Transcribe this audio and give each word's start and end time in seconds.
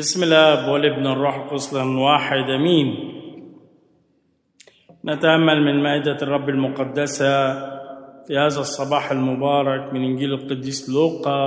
بسم 0.00 0.22
الله 0.22 0.72
والابن 0.72 1.06
الروح 1.06 1.34
القدس 1.34 1.74
واحد 1.74 2.50
آمين. 2.50 2.88
نتأمل 5.04 5.62
من 5.62 5.82
مائدة 5.82 6.16
الرب 6.22 6.48
المقدسة 6.48 7.54
في 8.24 8.38
هذا 8.38 8.60
الصباح 8.60 9.10
المبارك 9.10 9.92
من 9.92 10.04
إنجيل 10.04 10.32
القديس 10.32 10.90
لوقا 10.90 11.40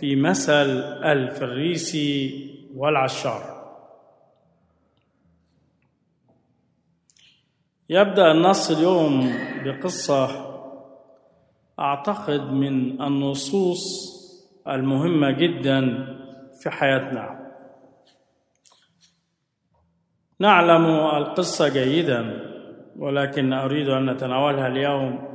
في 0.00 0.16
مثل 0.16 0.68
الفريسي 1.04 2.16
والعشار. 2.76 3.42
يبدأ 7.90 8.32
النص 8.32 8.70
اليوم 8.70 9.32
بقصة 9.64 10.28
أعتقد 11.78 12.52
من 12.52 13.02
النصوص 13.02 13.84
المهمة 14.68 15.30
جدا 15.30 15.80
في 16.62 16.70
حياتنا. 16.70 17.43
نعلم 20.40 20.86
القصة 21.16 21.68
جيدا 21.68 22.40
ولكن 22.96 23.52
أريد 23.52 23.88
أن 23.88 24.10
نتناولها 24.10 24.66
اليوم 24.66 25.34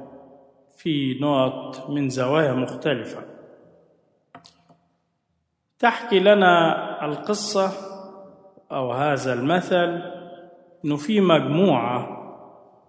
في 0.77 1.19
نقط 1.21 1.89
من 1.89 2.09
زوايا 2.09 2.53
مختلفة. 2.53 3.23
تحكي 5.79 6.19
لنا 6.19 7.05
القصة 7.05 7.71
أو 8.71 8.91
هذا 8.91 9.33
المثل 9.33 10.01
أنه 10.85 10.97
في 10.97 11.21
مجموعة 11.21 12.19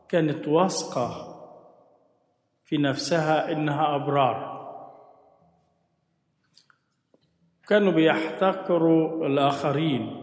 كانت 0.08 0.48
واثقة 0.48 1.26
في 2.64 2.78
نفسها 2.78 3.52
إنها 3.52 3.96
أبرار. 3.96 4.60
كانوا 7.68 7.92
بيحتقروا 7.92 9.26
الآخرين. 9.26 10.19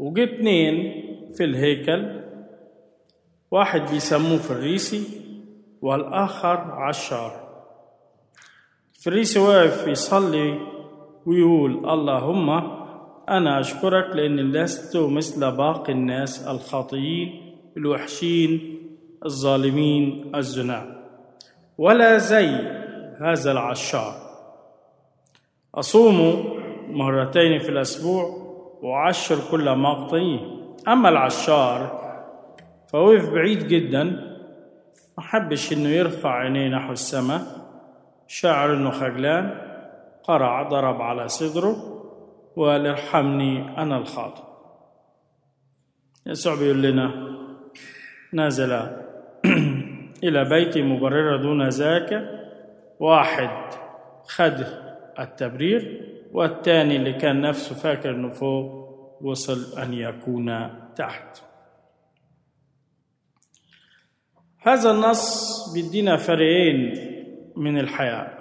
وجه 0.00 0.24
اتنين 0.24 0.76
في 1.36 1.44
الهيكل 1.44 2.20
واحد 3.50 3.80
بيسموه 3.90 4.38
فريسي 4.38 5.04
والآخر 5.82 6.56
عشار 6.56 7.32
فريسي 9.04 9.38
واقف 9.38 9.86
يصلي 9.86 10.58
ويقول 11.26 11.90
اللهم 11.90 12.50
أنا 13.28 13.60
أشكرك 13.60 14.16
لأني 14.16 14.42
لست 14.42 14.96
مثل 14.96 15.50
باقي 15.56 15.92
الناس 15.92 16.46
الخاطئين 16.48 17.54
الوحشين 17.76 18.78
الظالمين 19.26 20.32
الزنا 20.36 21.06
ولا 21.78 22.18
زي 22.18 22.46
هذا 23.20 23.52
العشار 23.52 24.14
أصوم 25.74 26.44
مرتين 26.88 27.58
في 27.58 27.68
الأسبوع 27.68 28.39
وعشر 28.82 29.36
كل 29.50 29.68
أقتنيه 29.68 30.40
أما 30.88 31.08
العشار 31.08 32.00
فوقف 32.92 33.30
بعيد 33.30 33.68
جدا. 33.68 34.04
ما 35.18 35.24
حبش 35.24 35.72
إنه 35.72 35.88
يرفع 35.88 36.30
عينيه 36.30 36.68
نحو 36.68 36.92
السماء. 36.92 37.42
شعر 38.26 38.74
إنه 38.74 38.90
خجلان. 38.90 39.70
قرع 40.22 40.62
ضرب 40.62 41.02
على 41.02 41.28
صدره. 41.28 41.76
وقال 42.56 42.86
ارحمني 42.86 43.78
أنا 43.78 43.98
الخاطئ. 43.98 44.42
يسوع 46.26 46.54
بيقول 46.54 46.82
لنا 46.82 47.36
نزل 48.34 48.72
إلى 50.24 50.44
بيتي 50.44 50.82
مبررة 50.82 51.36
دون 51.36 51.68
ذاك. 51.68 52.24
واحد 53.00 53.74
خد 54.28 54.64
التبرير. 55.18 56.09
والثاني 56.32 56.96
اللي 56.96 57.12
كان 57.12 57.40
نفسه 57.40 57.74
فاكر 57.74 58.10
إنه 58.10 58.30
فوق 58.30 58.90
وصل 59.20 59.78
أن 59.78 59.94
يكون 59.94 60.70
تحت. 60.96 61.42
هذا 64.62 64.90
النص 64.90 65.72
بيدينا 65.74 66.16
فريقين 66.16 66.94
من 67.56 67.78
الحياة. 67.78 68.36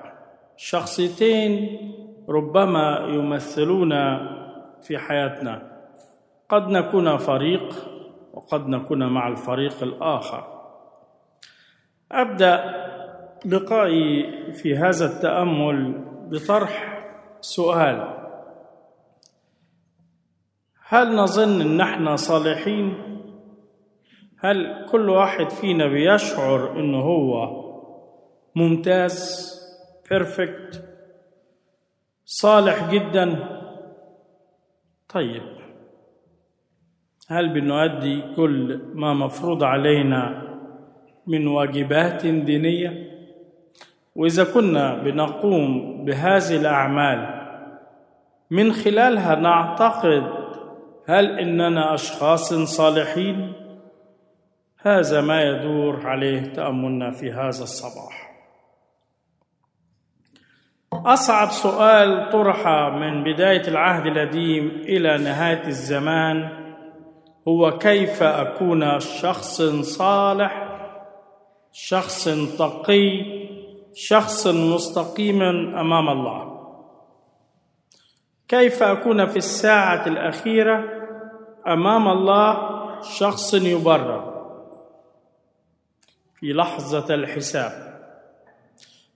شخصيتين 0.58 1.80
ربما 2.30 3.08
يمثلون 3.10 3.94
في 4.82 4.98
حياتنا. 4.98 5.80
قد 6.50 6.70
نكون 6.70 7.18
فريق 7.18 7.76
وقد 8.34 8.68
نكون 8.68 9.14
مع 9.14 9.28
الفريق 9.28 9.84
الآخر. 9.84 10.60
أبدأ 12.12 12.64
لقائي 13.46 14.32
في 14.54 14.78
هذا 14.78 15.06
التأمل 15.06 16.06
بطرح 16.32 16.99
سؤال. 17.42 18.16
هل 20.88 21.16
نظن 21.16 21.62
ان 21.62 21.82
إحنا 21.82 22.16
صالحين؟ 22.16 22.98
هل 24.40 24.86
كل 24.92 25.10
واحد 25.10 25.50
فينا 25.50 25.88
بيشعر 25.88 26.80
إنه 26.80 27.02
هو 27.02 27.60
ممتاز 28.56 29.50
بيرفكت 30.10 30.84
صالح 32.26 32.92
جدا؟ 32.92 33.60
طيب. 35.10 35.44
هل 37.28 37.54
بنؤدي 37.54 38.36
كل 38.36 38.82
ما 38.94 39.14
مفروض 39.14 39.64
علينا 39.64 40.50
من 41.28 41.48
واجبات 41.48 42.26
دينية؟ 42.26 43.19
وإذا 44.20 44.44
كنا 44.44 45.04
بنقوم 45.04 46.06
بهذه 46.06 46.56
الأعمال 46.56 47.46
من 48.52 48.74
خلالها 48.74 49.36
نعتقد 49.36 50.24
هل 51.06 51.40
إننا 51.40 51.94
أشخاص 51.94 52.54
صالحين؟ 52.54 53.54
هذا 54.82 55.22
ما 55.22 55.42
يدور 55.42 56.08
عليه 56.08 56.54
تأملنا 56.54 57.12
في 57.12 57.32
هذا 57.32 57.64
الصباح. 57.64 58.32
أصعب 60.94 61.50
سؤال 61.52 62.30
طرح 62.32 62.68
من 62.96 63.24
بداية 63.24 63.68
العهد 63.68 64.06
القديم 64.06 64.68
إلى 64.68 65.18
نهاية 65.18 65.68
الزمان 65.68 66.50
هو 67.48 67.78
كيف 67.78 68.24
أكون 68.24 69.00
شخص 69.00 69.62
صالح 69.82 70.66
شخص 71.72 72.30
تقي 72.58 73.39
شخص 73.94 74.48
مستقيما 74.48 75.50
أمام 75.82 76.10
الله. 76.10 76.60
كيف 78.48 78.84
أكون 78.84 79.26
في 79.26 79.38
الساعة 79.38 80.08
الأخيرة 80.08 80.84
أمام 81.68 82.08
الله 82.08 82.80
شخص 83.02 83.54
يبرر؟ 83.54 84.30
في 86.36 86.54
لحظة 86.54 87.16
الحساب. 87.16 88.00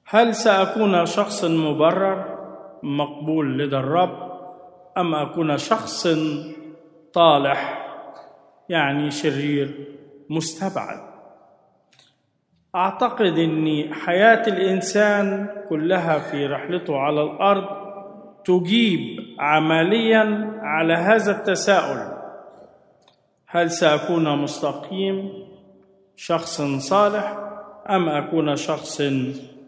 هل 0.06 0.36
سأكون 0.36 1.06
شخص 1.06 1.44
مبرر 1.44 2.40
مقبول 2.84 3.58
لدى 3.58 3.78
الرب 3.78 4.32
أم 4.98 5.16
أكون 5.16 5.58
شخص 5.58 6.08
طالح 7.14 7.88
يعني 8.70 9.12
شرير 9.12 9.98
مستبعد؟ 10.30 11.13
أعتقد 12.76 13.38
ان 13.38 13.94
حياة 13.94 14.48
الإنسان 14.48 15.50
كلها 15.70 16.20
في 16.20 16.46
رحلته 16.46 16.98
على 16.98 17.24
الأرض 17.24 17.66
تجيب 18.46 19.20
عمليا 19.40 20.52
على 20.62 20.94
هذا 20.94 21.32
التساؤل. 21.32 22.14
هل 23.48 23.72
سأكون 23.72 24.38
مستقيم 24.38 25.30
شخص 26.16 26.62
صالح 26.62 27.38
أم 27.90 28.10
أكون 28.10 28.56
شخص 28.56 29.02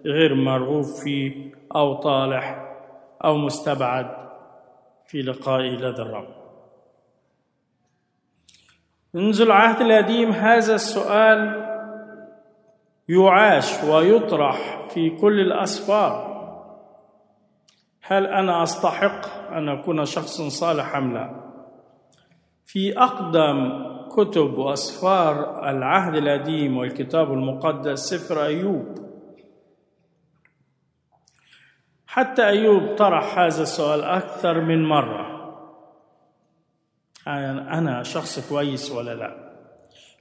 غير 0.05 0.35
مرغوب 0.35 0.85
فيه 1.03 1.51
أو 1.75 1.93
طالح 1.93 2.75
أو 3.23 3.37
مستبعد 3.37 4.07
في 5.05 5.21
لقائي 5.21 5.75
لدى 5.75 6.01
الرب؟ 6.01 6.27
منذ 9.13 9.41
العهد 9.41 9.81
القديم 9.81 10.31
هذا 10.31 10.75
السؤال 10.75 11.74
يعاش 13.09 13.83
ويطرح 13.83 14.87
في 14.89 15.09
كل 15.09 15.39
الأسفار. 15.39 16.35
هل 18.01 18.25
أنا 18.25 18.63
أستحق 18.63 19.51
أن 19.51 19.69
أكون 19.69 20.05
شخص 20.05 20.41
صالح 20.41 20.95
أم 20.95 21.13
لا؟ 21.13 21.45
في 22.65 22.99
أقدم 22.99 23.85
كتب 24.09 24.57
وأسفار 24.57 25.69
العهد 25.69 26.15
القديم 26.15 26.77
والكتاب 26.77 27.33
المقدس 27.33 27.99
سفر 27.99 28.45
أيوب. 28.45 28.95
حتى 32.07 32.47
أيوب 32.47 32.95
طرح 32.95 33.39
هذا 33.39 33.63
السؤال 33.63 34.03
أكثر 34.03 34.61
من 34.61 34.85
مرة. 34.85 35.35
أنا 37.27 38.03
شخص 38.03 38.49
كويس 38.49 38.91
ولا 38.91 39.15
لا؟ 39.15 39.55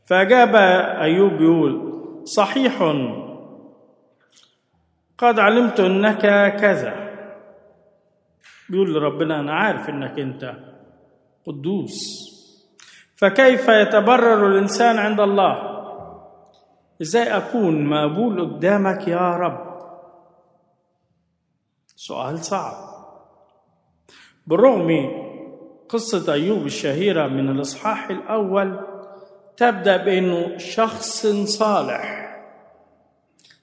فأجاب 0.07 0.57
أيوب 1.01 1.33
يقول 1.33 2.04
صحيح. 2.25 2.83
قد 5.19 5.39
علمت 5.39 5.81
أنك 5.81 6.21
كذا. 6.61 7.05
بيقول 8.71 8.95
لربنا 8.95 9.41
أنا 9.41 9.55
عارف 9.55 9.89
إنك 9.89 10.19
أنت 10.19 10.55
قدوس. 11.47 12.25
فكيف 13.17 13.69
يتبرر 13.69 14.47
الإنسان 14.47 14.99
عند 14.99 15.21
الله؟ 15.21 15.75
إزاي 17.03 17.37
أكون 17.37 17.87
مقبول 17.87 18.41
قدامك 18.41 19.09
يا 19.09 19.37
رب؟ 19.37 19.75
سؤال 21.97 22.39
صعب. 22.39 22.95
بالرغم 24.47 25.11
قصة 25.89 26.33
أيوب 26.33 26.67
الشهيرة 26.67 27.27
من 27.27 27.49
الإصحاح 27.49 28.11
الأول 28.11 28.94
تبدأ 29.57 29.97
بأنه 29.97 30.59
شخص 30.59 31.27
صالح. 31.45 32.25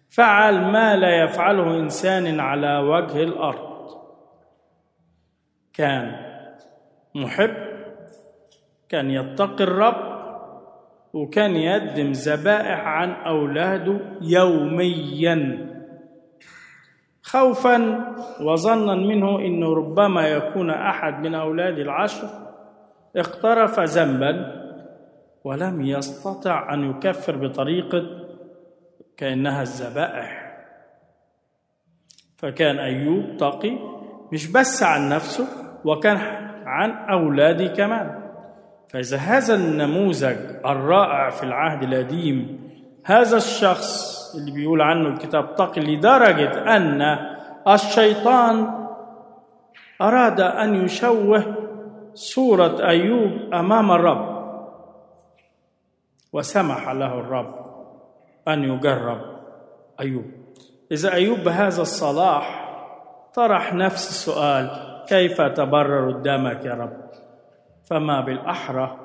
فعل 0.09 0.61
ما 0.61 0.95
لا 0.95 1.23
يفعله 1.23 1.79
إنسان 1.79 2.39
على 2.39 2.77
وجه 2.77 3.23
الأرض. 3.23 3.71
كان 5.73 6.15
محب 7.15 7.55
كان 8.89 9.11
يتقي 9.11 9.63
الرب 9.63 10.11
وكان 11.13 11.55
يقدم 11.55 12.11
ذبائح 12.11 12.79
عن 12.87 13.11
أولاده 13.11 13.99
يوميا. 14.21 15.67
خوفا 17.23 17.77
وظنا 18.41 18.95
منه 18.95 19.39
إنه 19.39 19.73
ربما 19.75 20.27
يكون 20.27 20.69
أحد 20.69 21.13
من 21.13 21.35
أولاد 21.35 21.79
العشر. 21.79 22.27
اقترف 23.15 23.79
ذنبا. 23.79 24.60
ولم 25.43 25.81
يستطع 25.81 26.73
أن 26.73 26.89
يكفر 26.89 27.35
بطريقه 27.35 28.03
كأنها 29.17 29.61
الذبائح. 29.61 30.57
فكان 32.37 32.79
أيوب 32.79 33.37
تقي 33.37 33.77
مش 34.31 34.51
بس 34.51 34.83
عن 34.83 35.09
نفسه 35.09 35.47
وكان 35.85 36.17
عن 36.65 36.91
اولاده 36.91 37.67
كمان. 37.67 38.21
فإذا 38.89 39.17
هذا 39.17 39.55
النموذج 39.55 40.37
الرائع 40.65 41.29
في 41.29 41.43
العهد 41.43 41.83
القديم 41.83 42.61
هذا 43.05 43.37
الشخص 43.37 44.11
اللي 44.35 44.51
بيقول 44.51 44.81
عنه 44.81 45.09
الكتاب 45.09 45.55
تقي 45.55 45.81
لدرجة 45.81 46.75
أن 46.75 47.17
الشيطان 47.67 48.67
أراد 50.01 50.41
أن 50.41 50.85
يشوه 50.85 51.55
صورة 52.13 52.87
أيوب 52.87 53.53
أمام 53.53 53.91
الرب. 53.91 54.30
وسمح 56.33 56.89
له 56.89 57.19
الرب 57.19 57.55
أن 58.47 58.63
يجرب 58.63 59.21
أيوب. 59.99 60.25
إذا 60.91 61.13
أيوب 61.13 61.39
بهذا 61.39 61.81
الصلاح 61.81 62.71
طرح 63.33 63.73
نفس 63.73 64.09
السؤال 64.09 64.69
كيف 65.07 65.41
تبرر 65.41 66.11
قدامك 66.11 66.65
يا 66.65 66.73
رب؟ 66.73 67.01
فما 67.89 68.21
بالأحرى 68.21 68.97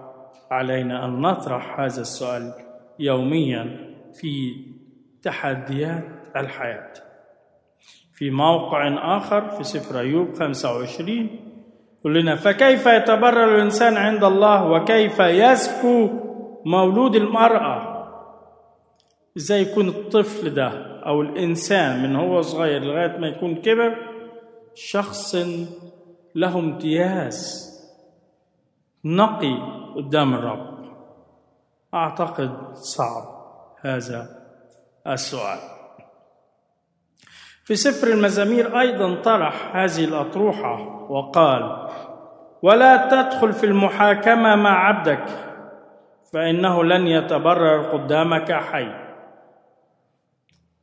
علينا 0.50 1.04
أن 1.04 1.20
نطرح 1.20 1.80
هذا 1.80 2.00
السؤال 2.00 2.52
يوميا 2.98 3.94
في 4.14 4.64
تحديات 5.22 6.04
الحياة. 6.36 6.92
في 8.14 8.30
موقع 8.30 9.16
آخر 9.16 9.50
في 9.50 9.64
سفر 9.64 10.00
أيوب 10.00 10.34
25 10.34 11.30
يقول 12.00 12.14
لنا 12.20 12.36
فكيف 12.36 12.86
يتبرر 12.86 13.54
الإنسان 13.54 13.96
عند 13.96 14.24
الله 14.24 14.70
وكيف 14.70 15.20
يزكو 15.20 16.25
مولود 16.66 17.16
المرأة. 17.16 17.96
إزاي 19.36 19.62
يكون 19.62 19.88
الطفل 19.88 20.54
ده 20.54 20.68
أو 21.06 21.22
الإنسان 21.22 22.02
من 22.02 22.16
هو 22.16 22.42
صغير 22.42 22.82
لغاية 22.82 23.18
ما 23.18 23.26
يكون 23.26 23.54
كبر 23.54 23.96
شخص 24.74 25.36
له 26.34 26.58
امتياز 26.58 27.66
نقي 29.04 29.56
قدام 29.96 30.34
الرب. 30.34 30.76
أعتقد 31.94 32.74
صعب 32.74 33.24
هذا 33.80 34.28
السؤال. 35.06 35.58
في 37.64 37.74
سفر 37.76 38.08
المزامير 38.08 38.80
أيضا 38.80 39.14
طرح 39.22 39.76
هذه 39.76 40.04
الأطروحة 40.04 40.80
وقال 41.10 41.88
ولا 42.62 43.08
تدخل 43.10 43.52
في 43.52 43.66
المحاكمة 43.66 44.56
مع 44.56 44.88
عبدك 44.88 45.45
فإنه 46.36 46.84
لن 46.84 47.06
يتبرر 47.06 47.82
قدامك 47.92 48.52
حي. 48.52 48.88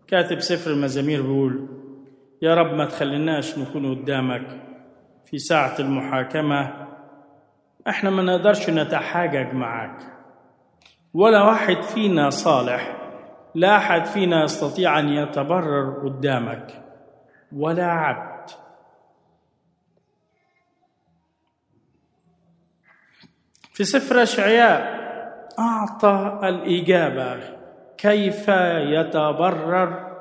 كاتب 0.08 0.40
سفر 0.40 0.72
المزامير 0.72 1.22
بيقول 1.22 1.68
يا 2.42 2.56
رب 2.56 2.74
ما 2.74 2.86
تخليناش 2.86 3.58
نكون 3.58 3.96
قدامك 3.96 4.62
في 5.26 5.38
ساعة 5.38 5.76
المحاكمة. 5.80 6.88
إحنا 7.88 8.10
ما 8.10 8.24
نقدرش 8.24 8.70
نتحاجج 8.70 9.54
معاك. 9.54 9.98
ولا 11.14 11.44
واحد 11.44 11.82
فينا 11.82 12.30
صالح 12.30 12.98
لا 13.56 13.78
أحد 13.78 14.06
فينا 14.06 14.44
يستطيع 14.44 15.00
أن 15.00 15.10
يتبرر 15.10 16.08
قدامك. 16.08 16.84
ولا 17.56 17.86
عبد. 17.86 18.50
في 23.74 23.84
سفر 23.84 24.24
أشعياء 24.24 25.03
أعطى 25.60 26.40
الإجابة 26.44 27.40
كيف 27.98 28.48
يتبرر 28.78 30.14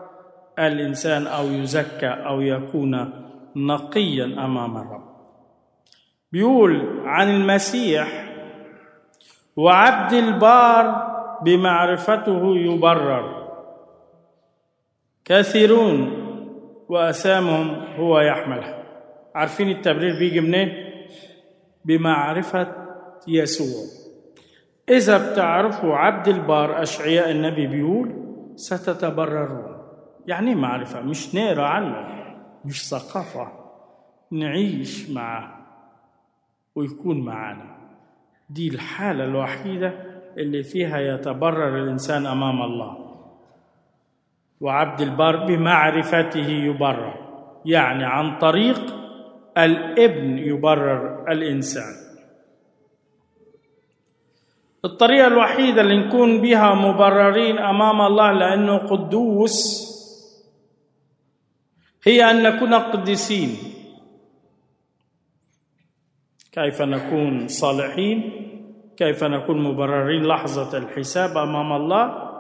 الإنسان 0.58 1.26
أو 1.26 1.46
يزكى 1.46 2.08
أو 2.08 2.40
يكون 2.40 3.23
نقيا 3.56 4.25
أمام 4.25 4.76
الرب. 4.76 5.12
بيقول 6.32 7.00
عن 7.05 7.29
المسيح 7.29 8.34
وعبد 9.56 10.12
البار 10.12 11.12
بمعرفته 11.43 12.56
يبرر. 12.56 13.43
كثيرون 15.25 16.23
وأسامهم 16.88 17.84
هو 17.96 18.20
يحملها 18.20 18.82
عارفين 19.34 19.70
التبرير 19.70 20.19
بيجي 20.19 20.40
منين؟ 20.40 20.73
بمعرفة 21.84 22.67
يسوع. 23.29 24.01
إذا 24.88 25.32
بتعرفوا 25.32 25.96
عبد 25.96 26.29
البار 26.29 26.82
أشعياء 26.82 27.31
النبي 27.31 27.67
بيقول 27.67 28.12
ستتبررون. 28.56 29.79
يعني 30.26 30.55
معرفة 30.55 31.00
مش 31.00 31.34
نقرأ 31.34 31.67
عنه 31.67 32.08
مش 32.64 32.88
ثقافة. 32.88 33.49
نعيش 34.31 35.11
معه 35.11 35.58
ويكون 36.75 37.20
معنا. 37.25 37.76
دي 38.50 38.69
الحالة 38.69 39.24
الوحيدة 39.24 39.93
اللي 40.39 40.62
فيها 40.62 40.98
يتبرر 41.01 41.79
الإنسان 41.82 42.27
أمام 42.27 42.62
الله. 42.62 42.98
وعبد 44.60 45.01
البر 45.01 45.46
بمعرفته 45.46 46.48
يبرر 46.48 47.15
يعني 47.65 48.05
عن 48.05 48.39
طريق 48.39 48.81
الابن 49.58 50.39
يبرر 50.39 51.24
الإنسان. 51.32 52.01
الطريقة 54.84 55.27
الوحيدة 55.27 55.81
اللي 55.81 55.96
نكون 55.96 56.41
بها 56.41 56.74
مبررين 56.74 57.58
أمام 57.58 58.01
الله 58.01 58.32
لأنه 58.32 58.77
قدوس 58.77 59.56
هي 62.05 62.31
أن 62.31 62.43
نكون 62.43 62.74
قديسين. 62.74 63.56
كيف 66.53 66.82
نكون 66.82 67.48
صالحين؟ 67.48 68.32
كيف 68.96 69.24
نكون 69.24 69.62
مبررين؟ 69.62 70.22
لحظة 70.27 70.79
الحساب 70.79 71.39
أمام 71.39 71.72
الله. 71.72 72.32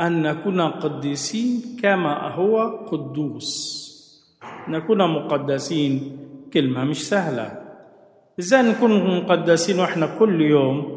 أن 0.00 0.22
نكون 0.22 0.60
قديسين 0.60 1.76
كما 1.82 2.28
هو 2.34 2.86
قدوس. 2.88 3.50
نكون 4.68 5.10
مقدسين. 5.10 6.18
كلمة 6.54 6.84
مش 6.84 7.08
سهلة. 7.08 7.60
إزاي 8.38 8.62
نكون 8.62 9.16
مقدسين 9.16 9.80
وإحنا 9.80 10.06
كل 10.18 10.40
يوم 10.40 10.93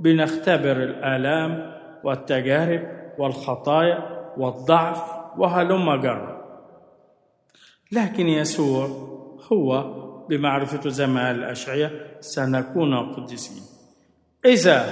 بنختبر 0.00 0.82
الآلام 0.82 1.72
والتجارب 2.04 2.82
والخطايا 3.18 3.98
والضعف 4.36 5.02
وهلم 5.38 5.94
جرى 5.94 6.36
لكن 7.92 8.28
يسوع 8.28 8.86
هو 9.52 9.96
ما 11.12 11.26
قال 11.26 11.36
الأشعياء 11.36 11.92
سنكون 12.20 13.12
قديسين. 13.14 13.62
إذا 14.44 14.84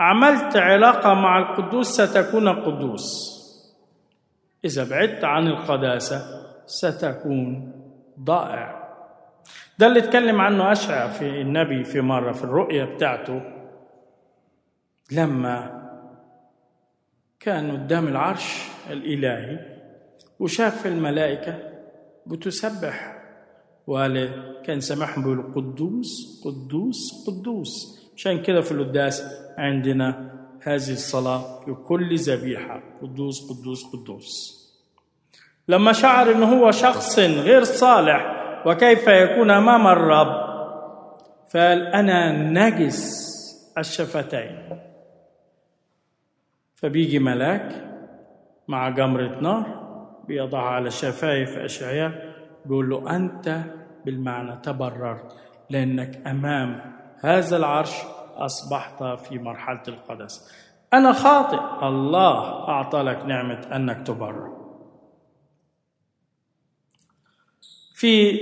عملت 0.00 0.56
علاقة 0.56 1.14
مع 1.14 1.38
القدوس 1.38 2.00
ستكون 2.00 2.48
قدوس. 2.48 3.32
إذا 4.64 4.90
بعدت 4.90 5.24
عن 5.24 5.46
القداسة 5.46 6.20
ستكون 6.66 7.72
ضائع. 8.20 8.82
ده 9.78 9.86
اللي 9.86 9.98
اتكلم 9.98 10.40
عنه 10.40 10.72
أشعى 10.72 11.10
في 11.10 11.40
النبي 11.40 11.84
في 11.84 12.00
مرة 12.00 12.32
في 12.32 12.44
الرؤية 12.44 12.84
بتاعته 12.84 13.42
لما 15.14 15.82
كان 17.40 17.70
قدام 17.70 18.08
العرش 18.08 18.68
الإلهي 18.90 19.58
وشاف 20.40 20.86
الملائكة 20.86 21.58
بتسبح 22.26 23.22
وقال 23.86 24.30
كان 24.66 24.80
سامحهم 24.80 25.22
بيقول 25.22 25.52
قدوس 25.54 26.42
قدوس 26.44 27.26
قدوس. 27.26 28.02
عشان 28.16 28.42
كده 28.42 28.60
في 28.60 28.72
القداس 28.72 29.22
عندنا 29.58 30.32
هذه 30.62 30.92
الصلاة 30.92 31.60
في 31.64 31.74
كل 31.74 32.16
ذبيحة 32.18 32.82
قدوس 33.02 33.50
قدوس 33.50 33.84
قدوس. 33.92 34.62
لما 35.68 35.92
شعر 35.92 36.32
ان 36.32 36.42
هو 36.42 36.70
شخص 36.70 37.18
غير 37.18 37.64
صالح 37.64 38.42
وكيف 38.66 39.08
يكون 39.08 39.50
أمام 39.50 39.86
الرب 39.86 40.52
فقال 41.50 41.86
أنا 41.86 42.32
نجس 42.32 43.22
الشفتين. 43.78 44.78
فبيجي 46.82 47.18
ملاك 47.18 47.84
مع 48.68 48.88
جمرة 48.88 49.40
نار 49.40 49.82
بيضعها 50.28 50.70
على 50.70 50.90
شفايف 50.90 51.58
أشعياء 51.58 52.34
بيقول 52.66 52.90
له 52.90 53.16
أنت 53.16 53.62
بالمعنى 54.04 54.56
تبررت 54.56 55.36
لأنك 55.70 56.26
أمام 56.26 56.80
هذا 57.20 57.56
العرش 57.56 57.92
أصبحت 58.36 59.02
في 59.02 59.38
مرحلة 59.38 59.82
القدس. 59.88 60.52
أنا 60.94 61.12
خاطئ 61.12 61.86
الله 61.86 62.68
أعطى 62.68 63.02
لك 63.02 63.24
نعمة 63.26 63.76
أنك 63.76 64.06
تبرر. 64.06 64.62
في 67.94 68.40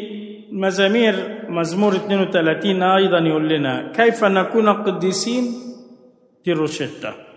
مزامير 0.52 1.44
مزمور 1.49 1.97
32 1.97 2.82
أيضا 2.82 3.18
يقول 3.18 3.49
لنا 3.49 3.92
كيف 3.92 4.25
نكون 4.25 4.68
قديسين؟ 4.68 5.44
دي 6.44 6.52
روشتة 6.52 7.30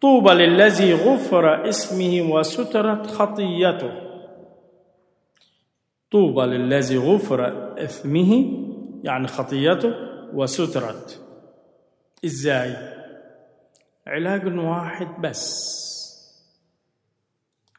طوبى 0.00 0.30
للذي 0.30 0.94
غفر 0.94 1.68
اسمه 1.68 2.22
وسترت 2.32 3.06
خطيته. 3.06 3.92
طوبى 6.10 6.42
للذي 6.42 6.98
غفر 6.98 7.40
اثمه 7.84 8.60
يعني 9.04 9.26
خطيته 9.26 9.94
وسترت. 10.34 11.26
إزاي؟ 12.24 12.76
علاج 14.06 14.58
واحد 14.58 15.20
بس. 15.20 15.70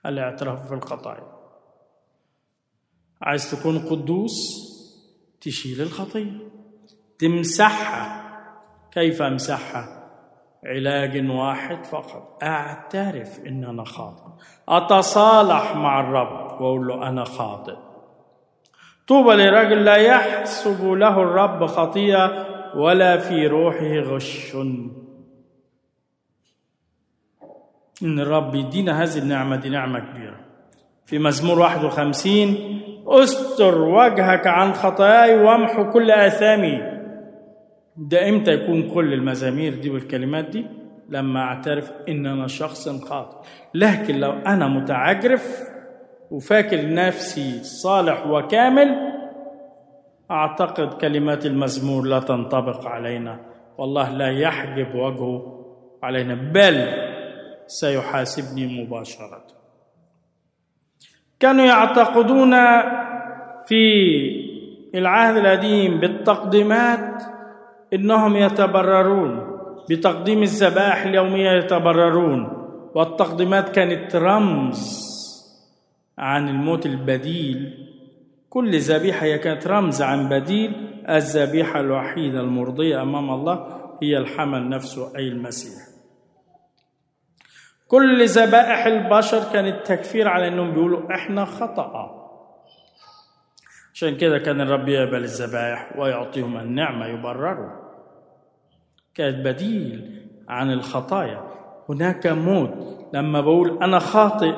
الاعتراف 0.06 0.70
بالخطايا 0.70 1.32
عايز 3.22 3.52
تكون 3.52 3.80
قدوس؟ 3.80 4.38
تشيل 5.42 5.82
الخطية. 5.82 6.52
تمسحها. 7.20 8.22
كيف 8.92 9.22
أمسحها؟ 9.22 10.01
علاج 10.66 11.30
واحد 11.30 11.86
فقط. 11.86 12.44
أعترف 12.44 13.40
إن 13.48 13.64
أنا 13.64 13.84
خاطئ. 13.84 14.24
أتصالح 14.70 15.76
مع 15.76 16.00
الرب 16.00 16.32
وأقول 16.32 16.88
له 16.88 17.10
أنا 17.10 17.24
خاطئ. 17.24 17.76
طوبى 19.08 19.36
لرجل 19.36 19.86
لا 19.86 19.96
يحسب 19.96 20.86
له 20.86 21.22
الرب 21.22 21.66
خطيئة 21.66 22.46
ولا 22.76 23.18
في 23.18 23.48
روحه 23.48 24.00
غش. 24.00 24.56
إن 28.04 28.20
الرب 28.20 28.56
يدينا 28.56 29.04
هذه 29.04 29.18
النعمة 29.18 29.56
دي 29.56 29.70
نعمة 29.70 30.00
كبيرة. 30.00 30.40
في 31.06 31.20
مزمور 31.20 31.60
51 31.60 32.82
أستر 33.08 33.82
وجهك 33.82 34.48
عن 34.48 34.74
خطاياي 34.74 35.40
وامحو 35.44 35.90
كل 35.92 36.12
آثامي 36.12 37.01
ده 38.02 38.30
إمتى 38.30 38.52
يكون 38.52 38.90
كل 38.94 39.14
المزامير 39.14 39.76
دي 39.76 39.90
والكلمات 39.90 40.46
دي؟ 40.46 40.66
لما 41.10 41.40
أعترف 41.40 41.92
ان 42.10 42.26
أنا 42.26 42.48
شخص 42.48 42.90
خاطئ. 42.90 43.38
لكن 43.74 44.20
لو 44.20 44.32
أنا 44.32 44.68
متعجرف 44.68 45.60
وفاكر 46.32 46.94
نفسي 46.94 47.64
صالح 47.64 48.28
وكامل 48.28 49.12
أعتقد 50.32 50.94
كلمات 50.94 51.46
المزمور 51.46 52.04
لا 52.04 52.20
تنطبق 52.20 52.86
علينا. 52.88 53.40
والله 53.78 54.10
لا 54.10 54.32
يحجب 54.32 54.96
وجهه 54.96 55.66
علينا 56.04 56.34
بل 56.36 56.88
سيحاسبني 57.68 58.84
مباشرة. 58.84 59.44
كانوا 61.40 61.66
يعتقدون 61.66 62.56
في 63.66 63.82
العهد 64.96 65.38
القديم 65.38 66.00
بالتقديمات 66.00 67.24
إنهم 67.94 68.36
يتبررون 68.36 69.52
بتقديم 69.90 70.44
الذبائح 70.44 71.04
اليوميه 71.04 71.52
يتبررون 71.52 72.62
والتقديمات 72.96 73.70
كانت 73.70 74.16
رمز 74.16 75.02
عن 76.18 76.50
الموت 76.50 76.86
البديل. 76.86 77.88
كل 78.50 78.80
ذبيحة 78.80 79.26
هي 79.26 79.38
كانت 79.38 79.68
رمز 79.68 80.02
عن 80.02 80.30
بديل. 80.30 80.92
الذبيحة 81.10 81.80
الوحيدة 81.80 82.40
المرضية 82.40 83.02
أمام 83.02 83.30
الله 83.30 83.68
هي 84.04 84.18
الحمل 84.18 84.70
نفسه 84.70 85.18
أي 85.18 85.28
المسيح. 85.28 85.88
كل 87.88 88.26
ذبائح 88.26 88.86
البشر 88.86 89.54
كانت 89.54 89.88
تكفير 89.88 90.28
على 90.28 90.48
إنهم 90.48 90.72
بيقولوا 90.72 91.16
إحنا 91.16 91.46
خطأ. 91.46 92.22
عشان 93.94 94.18
كده 94.18 94.38
كان 94.38 94.62
الرب 94.62 94.90
يقبل 94.90 95.24
الذبائح 95.24 95.98
ويعطيهم 95.98 96.58
النعمة 96.58 97.06
يبرروا. 97.06 97.81
كانت 99.16 99.46
بديل 99.46 100.22
عن 100.48 100.72
الخطايا. 100.72 101.44
هناك 101.90 102.28
موت. 102.28 102.72
لما 103.14 103.42
بقول 103.42 103.84
أنا 103.84 104.00
خاطئ 104.00 104.54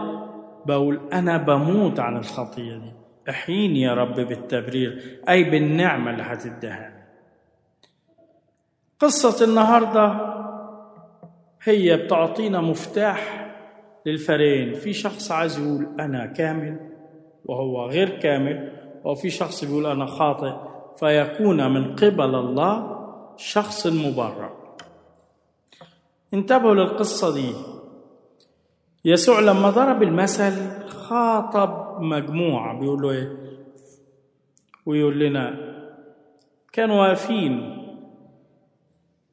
بقول 0.65 0.99
أنا 1.13 1.37
بموت 1.37 1.99
عن 1.99 2.17
الخطية 2.17 2.77
دي. 2.77 2.91
احييني 3.29 3.81
يا 3.81 3.93
رب 3.93 4.15
بالتبرير. 4.15 5.19
أي 5.29 5.43
بالنعمة 5.43 6.11
اللي 6.11 6.23
هتديها 6.23 7.03
قصة 8.99 9.45
النهاردة 9.45 10.33
هي 11.63 11.97
بتعطينا 11.97 12.61
مفتاح 12.61 13.49
للفريقين 14.05 14.73
في 14.73 14.93
شخص 14.93 15.31
عايز 15.31 15.59
يقول 15.59 15.87
أنا 15.99 16.25
كامل 16.25 16.79
وهو 17.45 17.85
غير 17.85 18.09
كامل 18.09 18.71
وفي 19.03 19.29
شخص 19.29 19.65
بيقول 19.65 19.85
أنا 19.85 20.05
خاطئ. 20.05 20.53
فيكون 20.99 21.73
من 21.73 21.95
قبل 21.95 22.35
الله 22.35 22.92
شخص 23.37 23.87
مبرر. 23.87 24.51
انتبهوا 26.33 26.75
للقصة 26.75 27.33
دي. 27.33 27.53
يسوع 29.05 29.39
لما 29.39 29.69
ضرب 29.69 30.03
المثل 30.03 30.87
خاطب 30.87 32.01
مجموعة 32.01 32.79
بيقول 32.79 33.01
له 33.01 33.11
إيه؟ 33.11 33.37
ويقول 34.85 35.19
لنا 35.19 35.73
كانوا 36.73 37.01
واقفين. 37.01 37.79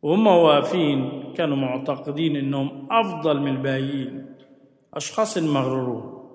وهم 0.03 0.27
واقفين 0.27 1.33
كانوا 1.37 1.57
معتقدين 1.57 2.37
إنهم 2.37 2.89
أفضل 2.91 3.41
من 3.41 3.49
الباقيين 3.49 4.35
أشخاص 4.95 5.39
مغرورون. 5.39 6.31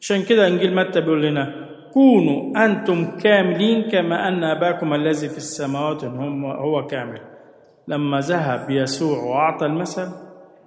عشان 0.00 0.22
كده 0.22 0.46
إنجيل 0.46 0.74
متى 0.74 1.00
بيقول 1.00 1.22
لنا 1.22 1.69
كونوا 1.94 2.64
أنتم 2.64 3.16
كاملين 3.16 3.90
كما 3.90 4.28
أن 4.28 4.44
أباكم 4.44 4.94
الذي 4.94 5.28
في 5.28 5.36
السماوات 5.36 6.04
هو 6.04 6.86
كامل. 6.86 7.20
لما 7.88 8.20
ذهب 8.20 8.70
يسوع 8.70 9.18
وأعطى 9.18 9.66
المثل 9.66 10.08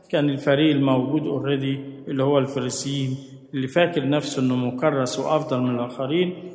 كان 0.09 0.29
الفريق 0.29 0.75
الموجود 0.75 1.27
اوريدي 1.27 1.79
اللي 2.07 2.23
هو 2.23 2.37
الفريسيين 2.37 3.17
اللي 3.53 3.67
فاكر 3.67 4.09
نفسه 4.09 4.41
إنه 4.41 4.55
مكرس 4.55 5.19
وأفضل 5.19 5.61
من 5.61 5.75
الآخرين 5.75 6.51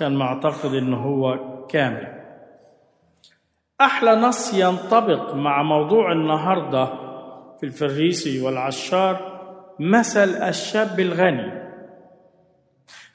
كان 0.00 0.14
معتقد 0.14 0.74
إنه 0.74 0.96
هو 0.96 1.38
كامل. 1.68 2.06
أحلى 3.80 4.14
نص 4.16 4.54
ينطبق 4.54 5.34
مع 5.34 5.62
موضوع 5.62 6.12
النهارده 6.12 6.86
في 7.60 7.66
الفريسي 7.66 8.42
والعشار 8.42 9.40
مثل 9.80 10.28
الشاب 10.28 11.00
الغني. 11.00 11.69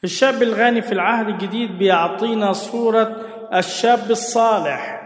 الشاب 0.06 0.44
الغني 0.44 0.82
في 0.82 0.92
العهد 0.92 1.28
الجديد 1.28 1.78
بيعطينا 1.78 2.54
صورة 2.54 3.16
الشاب 3.54 4.12
الصالح 4.12 5.02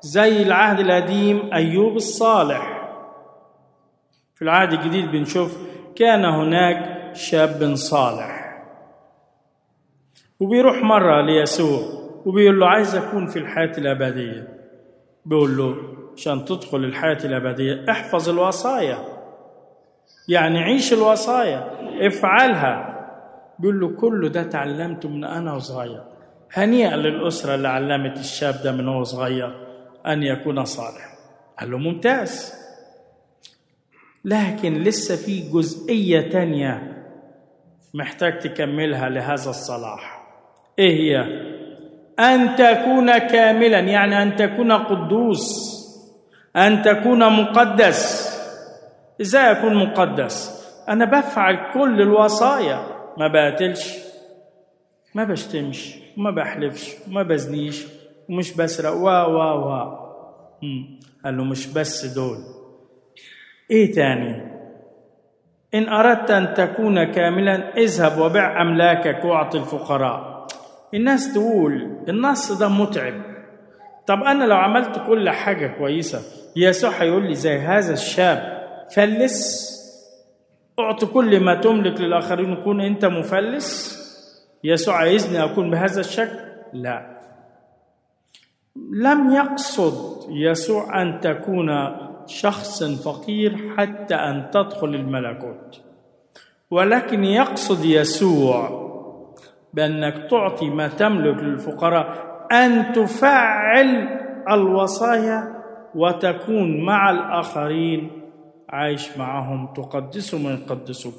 زي 0.00 0.42
العهد 0.42 0.80
القديم 0.80 1.50
أيوب 1.52 1.96
الصالح. 1.96 2.90
في 4.34 4.42
العهد 4.42 4.72
الجديد 4.72 5.10
بنشوف 5.10 5.58
كان 5.96 6.24
هناك 6.24 7.10
شاب 7.14 7.74
صالح. 7.74 8.62
وبيروح 10.40 10.76
مرة 10.82 11.20
ليسوع 11.20 11.80
وبيقول 12.26 12.60
له 12.60 12.66
عايز 12.66 12.94
أكون 12.94 13.26
في 13.26 13.38
الحياة 13.38 13.78
الأبدية 13.78 14.48
بيقول 15.24 15.56
له 15.56 15.76
عشان 16.16 16.44
تدخل 16.44 16.78
الحياة 16.78 17.18
الأبدية 17.24 17.84
احفظ 17.90 18.28
الوصايا 18.28 18.98
يعني 20.28 20.58
عيش 20.58 20.92
الوصايا 20.92 21.70
افعلها. 22.06 22.89
بيقول 23.60 23.80
له 23.80 23.88
كل 23.96 24.28
ده 24.28 24.42
تعلمته 24.42 25.08
من 25.08 25.24
أنا 25.24 25.54
وصغير. 25.54 26.02
هنيئا 26.52 26.96
للأسرة 26.96 27.54
اللي 27.54 27.68
علمت 27.68 28.18
الشاب 28.18 28.54
ده 28.64 28.72
من 28.72 28.88
هو 28.88 29.04
صغير 29.04 29.54
أن 30.06 30.22
يكون 30.22 30.64
صالح. 30.64 31.14
قال 31.60 31.70
له 31.70 31.78
ممتاز. 31.78 32.52
لكن 34.24 34.74
لسه 34.74 35.16
في 35.16 35.50
جزئية 35.50 36.30
تانية 36.30 36.96
محتاج 37.94 38.38
تكملها 38.38 39.08
لهذا 39.08 39.50
الصلاح. 39.50 40.22
إيه 40.78 40.96
هي؟ 41.00 41.20
أن 42.18 42.56
تكون 42.56 43.18
كاملا 43.18 43.78
يعني 43.78 44.22
أن 44.22 44.36
تكون 44.36 44.72
قدوس 44.72 45.70
أن 46.56 46.82
تكون 46.82 47.42
مقدس. 47.42 48.30
إزاي 49.20 49.52
أكون 49.52 49.74
مقدس؟ 49.74 50.60
أنا 50.88 51.04
بفعل 51.04 51.72
كل 51.74 52.00
الوصايا. 52.02 52.99
ما 53.18 53.28
بقتلش 53.28 53.98
ما 55.14 55.24
بشتمش 55.24 55.94
وما 56.18 56.30
بحلفش 56.30 56.94
وما 57.08 57.22
بزنيش 57.22 57.86
ومش 58.28 58.52
بسرق. 58.56 58.92
و 58.92 59.06
و 59.06 59.38
و 59.38 60.00
قال 61.24 61.36
له 61.36 61.44
مش 61.44 61.66
بس 61.66 62.04
دول. 62.04 62.38
إيه 63.70 63.92
تاني؟ 63.92 64.50
إن 65.74 65.88
أردت 65.88 66.30
أن 66.30 66.54
تكون 66.54 67.04
كاملا 67.04 67.76
اذهب 67.76 68.18
وبع 68.20 68.62
أملاكك 68.62 69.24
واعطي 69.24 69.58
الفقراء. 69.58 70.46
الناس 70.94 71.32
تقول 71.34 71.96
النص 72.08 72.52
ده 72.52 72.68
متعب. 72.68 73.14
طب 74.06 74.22
أنا 74.22 74.44
لو 74.44 74.56
عملت 74.56 75.02
كل 75.06 75.30
حاجة 75.30 75.66
كويسة 75.78 76.22
يسوع 76.56 76.90
هيقول 76.90 77.28
لي 77.28 77.34
زي 77.34 77.58
هذا 77.58 77.92
الشاب 77.92 78.60
فلس. 78.94 79.70
أعطي 80.80 81.06
كل 81.06 81.40
ما 81.40 81.54
تملك 81.54 82.00
للآخرين 82.00 82.52
وكون 82.52 82.80
أنت 82.80 83.04
مفلس. 83.04 84.00
يسوع 84.64 84.96
عايزني 84.96 85.44
أكون 85.44 85.70
بهذا 85.70 86.00
الشكل؟ 86.00 86.38
لا. 86.72 87.20
لم 88.92 89.30
يقصد 89.30 90.26
يسوع 90.30 91.02
أن 91.02 91.20
تكون 91.20 91.68
شخص 92.26 92.84
فقير 92.84 93.74
حتى 93.76 94.14
أن 94.14 94.50
تدخل 94.52 94.88
الملكوت. 94.88 95.80
ولكن 96.70 97.24
يقصد 97.24 97.84
يسوع 97.84 98.90
بأنك 99.74 100.30
تعطي 100.30 100.70
ما 100.70 100.88
تملك 100.88 101.42
للفقراء 101.42 102.30
أن 102.52 102.92
تفعل 102.92 104.08
الوصايا 104.50 105.62
وتكون 105.94 106.84
مع 106.84 107.10
الآخرين 107.10 108.19
عايش 108.70 109.16
معهم 109.18 109.72
تقدسهم 109.74 110.44
ويقدسوك 110.44 111.14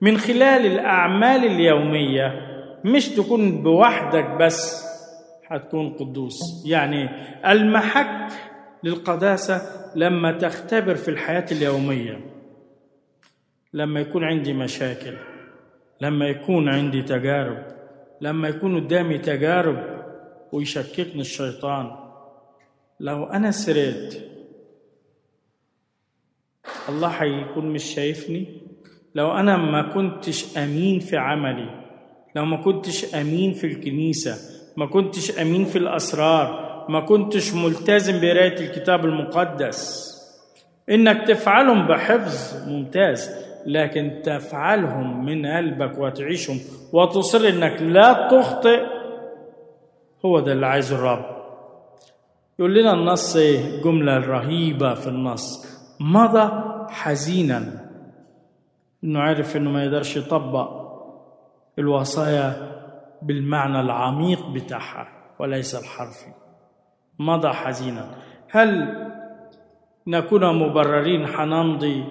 من 0.00 0.18
خلال 0.18 0.66
الأعمال 0.66 1.44
اليومية 1.44 2.32
مش 2.84 3.08
تكون 3.08 3.62
بوحدك 3.62 4.30
بس 4.40 4.84
هتكون 5.46 5.90
قدوس. 5.90 6.64
يعني 6.66 7.08
المحك 7.52 8.32
للقداسة 8.84 9.62
لما 9.94 10.32
تختبر 10.32 10.94
في 10.94 11.08
الحياة 11.08 11.46
اليومية. 11.52 12.20
لما 13.74 14.00
يكون 14.00 14.24
عندي 14.24 14.52
مشاكل 14.52 15.14
لما 16.00 16.26
يكون 16.26 16.68
عندي 16.68 17.02
تجارب 17.02 17.58
لما 18.20 18.48
يكون 18.48 18.80
قدامي 18.80 19.18
تجارب 19.18 19.84
ويشككني 20.52 21.20
الشيطان. 21.20 21.90
لو 23.00 23.24
أنا 23.24 23.50
سرقت 23.50 24.20
الله 26.88 27.08
هيكون 27.08 27.66
مش 27.66 27.84
شايفني. 27.84 28.46
لو 29.14 29.32
أنا 29.32 29.56
ما 29.56 29.82
كنتش 29.82 30.58
أمين 30.58 31.00
في 31.00 31.16
عملي 31.16 31.70
لو 32.36 32.44
ما 32.44 32.56
كنتش 32.56 33.14
أمين 33.14 33.52
في 33.52 33.66
الكنيسة 33.66 34.34
ما 34.76 34.86
كنتش 34.86 35.38
أمين 35.38 35.64
في 35.64 35.78
الأسرار 35.78 36.68
ما 36.88 37.00
كنتش 37.00 37.54
ملتزم 37.54 38.20
بقراية 38.20 38.60
الكتاب 38.60 39.04
المقدس. 39.04 40.08
إنك 40.90 41.28
تفعلهم 41.28 41.86
بحفظ 41.86 42.68
ممتاز 42.68 43.30
لكن 43.66 44.20
تفعلهم 44.24 45.24
من 45.24 45.46
قلبك 45.46 45.98
وتعيشهم 45.98 46.60
وتصر 46.92 47.48
إنك 47.48 47.82
لا 47.82 48.28
تخطئ. 48.30 48.80
هو 50.24 50.40
ده 50.40 50.52
اللي 50.52 50.66
عايزه 50.66 50.96
الرب. 50.96 51.24
يقول 52.58 52.74
لنا 52.74 52.92
النص 52.94 53.36
إيه؟ 53.36 53.82
جملة 53.82 54.18
رهيبة 54.18 54.94
في 54.94 55.06
النص. 55.06 55.66
مضى 56.00 56.67
حزينا. 56.90 57.88
إنه 59.04 59.20
عارف 59.20 59.56
إنه 59.56 59.70
ما 59.70 59.84
يقدرش 59.84 60.16
يطبق 60.16 60.88
الوصايا 61.78 62.78
بالمعنى 63.22 63.80
العميق 63.80 64.48
بتاعها 64.48 65.08
وليس 65.38 65.74
الحرفي. 65.74 66.32
مضى 67.18 67.48
حزينا. 67.48 68.10
هل 68.50 68.94
نكون 70.06 70.58
مبررين 70.58 71.26
حنمضي 71.26 72.04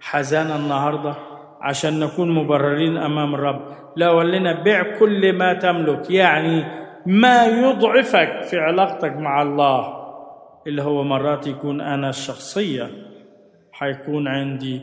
حزانا 0.00 0.56
النهارده؟ 0.56 1.14
عشان 1.60 2.00
نكون 2.00 2.30
مبررين 2.30 2.96
أمام 2.96 3.34
الرب. 3.34 3.62
لا 3.96 4.10
ولنا 4.10 4.62
بيع 4.62 4.98
كل 4.98 5.32
ما 5.32 5.54
تملك 5.54 6.10
يعني 6.10 6.64
ما 7.06 7.46
يضعفك 7.46 8.42
في 8.42 8.58
علاقتك 8.58 9.12
مع 9.16 9.42
الله 9.42 9.96
اللي 10.66 10.82
هو 10.82 11.04
مرات 11.04 11.46
يكون 11.46 11.80
أنا 11.80 12.08
الشخصية. 12.08 12.90
حيكون 13.78 14.28
عندي. 14.28 14.82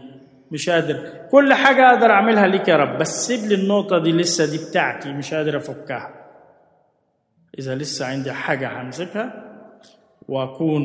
مش 0.51 0.69
قادر. 0.69 1.09
كل 1.31 1.53
حاجة 1.53 1.89
أقدر 1.89 2.11
أعملها 2.11 2.47
ليك 2.47 2.67
يا 2.67 2.75
رب 2.77 2.97
بس 2.97 3.27
سيب 3.27 3.49
لي 3.49 3.55
النقطة 3.55 3.97
دي 3.97 4.11
لسه 4.11 4.51
دي 4.51 4.69
بتاعتي 4.69 5.13
مش 5.13 5.33
قادر 5.33 5.57
أفكها. 5.57 6.09
إذا 7.59 7.75
لسه 7.75 8.05
عندي 8.05 8.31
حاجة 8.31 8.81
همسكها 8.81 9.43
وأكون 10.27 10.83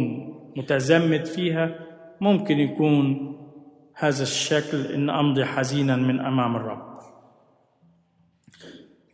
متزمت 0.56 1.26
فيها 1.26 1.70
ممكن 2.20 2.58
يكون 2.58 3.34
هذا 3.94 4.22
الشكل 4.22 4.86
إن 4.94 5.10
أمضي 5.10 5.44
حزينا 5.44 5.96
من 5.96 6.20
أمام 6.20 6.56
الرب. 6.56 6.98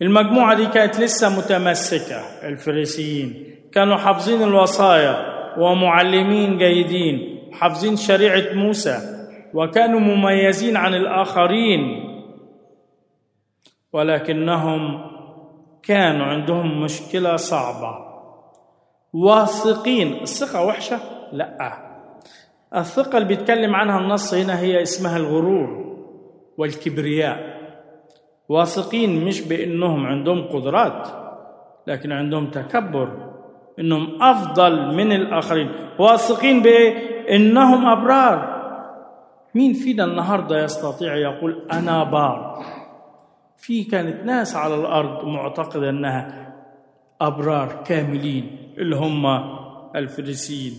المجموعة 0.03 0.57
دي 0.57 0.67
كانت 0.67 1.01
لسه 1.01 1.39
متمسكة 1.39 2.21
الفريسيين. 2.49 3.55
كانوا 3.73 3.97
حافظين 3.97 4.43
الوصايا 4.43 5.17
ومعلمين 5.59 6.59
جيدين. 6.59 7.34
حافظين 7.61 7.97
شريعة 7.97 8.55
موسى 8.55 8.99
وكانوا 9.55 10.01
مميزين 10.01 10.77
عن 10.77 10.95
الآخرين. 10.95 11.81
ولكنهم 13.93 15.11
كانوا 15.83 16.27
عندهم 16.27 16.81
مشكلة 16.83 17.37
صعبة. 17.37 17.99
واثقين. 19.13 20.23
الثقة 20.23 20.67
وحشة؟ 20.67 20.99
لا. 21.33 21.79
الثقة 22.77 23.19
اللي 23.19 23.29
بيتكلم 23.29 23.75
عنها 23.75 23.99
النص 23.99 24.35
هنا 24.35 24.61
هي 24.61 24.83
اسمها 24.83 25.17
الغرور 25.17 25.97
والكبرياء. 26.59 27.55
واثقين 28.49 29.25
مش 29.25 29.41
بأنهم 29.41 30.07
عندهم 30.07 30.49
قدرات 30.49 31.09
لكن 31.87 32.13
عندهم 32.13 32.51
تكبر 32.51 33.31
إنهم 33.79 34.23
أفضل 34.23 34.95
من 34.95 35.13
الآخرين. 35.13 35.73
واثقين 35.99 36.63
بإيه؟ 36.63 37.14
إنهم 37.31 37.87
أبرار. 37.87 38.55
مين 39.55 39.73
فينا 39.73 40.05
النهارده 40.05 40.65
يستطيع 40.65 41.17
يقول 41.17 41.67
أنا 41.73 42.05
بار؟ 42.05 42.65
في 43.57 43.85
كانت 43.85 44.25
ناس 44.25 44.57
على 44.57 44.75
الأرض 44.75 45.25
معتقدة 45.25 45.91
أنها 45.91 46.53
أبرار 47.21 47.83
كاملين 47.87 48.75
اللي 48.79 48.97
هم 48.97 49.27
الفريسيين. 49.97 50.73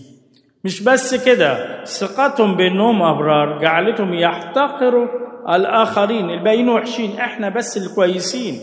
مش 0.64 0.82
بس 0.82 1.24
كده 1.26 1.84
ثقتهم 1.84 2.56
بأنهم 2.56 3.02
أبرار 3.02 3.58
جعلتهم 3.58 4.14
يحتقروا 4.14 5.08
الآخرين 5.56 6.30
الباقيين 6.30 6.68
وحشين 6.68 7.18
إحنا 7.18 7.48
بس 7.48 7.76
الكويسين. 7.76 8.54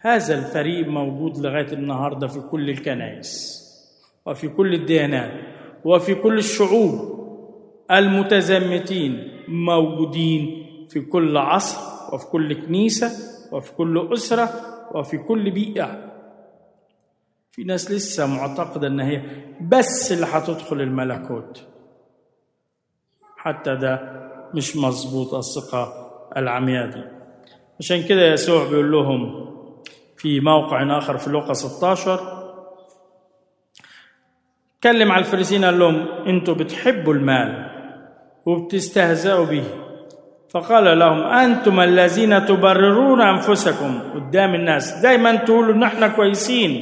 هذا 0.00 0.38
الفريق 0.38 0.88
موجود 0.88 1.38
لغاية 1.38 1.72
النهارده 1.72 2.26
في 2.26 2.40
كل 2.40 2.70
الكنائس 2.70 3.56
وفي 4.26 4.48
كل 4.48 4.74
الديانات 4.74 5.32
وفي 5.86 6.14
كل 6.14 6.38
الشعوب 6.38 7.16
المتزمتين 7.90 9.42
موجودين 9.48 10.66
في 10.90 11.00
كل 11.00 11.36
عصر 11.36 11.78
وفي 12.14 12.26
كل 12.26 12.66
كنيسة 12.66 13.10
وفي 13.52 13.72
كل 13.72 14.08
أسرة 14.12 14.48
وفي 14.94 15.18
كل 15.18 15.50
بيئة. 15.50 16.12
في 17.50 17.64
ناس 17.64 17.90
لسه 17.90 18.26
معتقدة 18.26 18.86
إن 18.86 19.00
هي 19.00 19.22
بس 19.60 20.12
اللي 20.12 20.26
هتدخل 20.26 20.80
الملكوت. 20.80 21.62
حتى 23.36 23.76
ده 23.76 24.00
مش 24.54 24.76
مظبوط 24.76 25.34
الثقة 25.34 26.10
العمياء 26.36 26.90
دي. 26.90 27.04
عشان 27.80 28.02
كده 28.02 28.32
يسوع 28.32 28.68
بيقول 28.68 28.92
لهم 28.92 29.46
في 30.16 30.40
موقع 30.40 30.98
آخر 30.98 31.16
في 31.16 31.30
لوقا 31.30 31.52
16 31.52 32.35
اتكلم 34.86 35.12
على 35.12 35.20
الفريسين 35.24 35.64
قال 35.64 35.78
لهم 35.78 36.06
أنتوا 36.26 36.54
بتحبوا 36.54 37.14
المال 37.14 37.66
وبتستهزئوا 38.46 39.44
به. 39.44 39.64
فقال 40.50 40.98
لهم 40.98 41.18
أنتم 41.22 41.80
الذين 41.80 42.46
تبررون 42.46 43.20
أنفسكم 43.20 43.98
قدام 44.14 44.54
الناس. 44.54 45.00
دايما 45.02 45.36
تقولوا 45.36 45.74
ان 45.74 45.82
إحنا 45.82 46.08
كويسين 46.08 46.80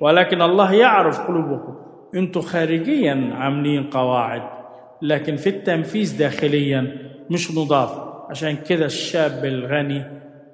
ولكن 0.00 0.42
الله 0.42 0.74
يعرف 0.74 1.20
قلوبكم. 1.20 1.74
أنتوا 2.14 2.42
خارجيا 2.42 3.30
عاملين 3.34 3.82
قواعد 3.90 4.42
لكن 5.02 5.36
في 5.36 5.48
التنفيذ 5.48 6.18
داخليا 6.18 6.96
مش 7.30 7.50
نضاف 7.50 7.90
عشان 8.30 8.56
كده 8.56 8.86
الشاب 8.86 9.44
الغني 9.44 10.04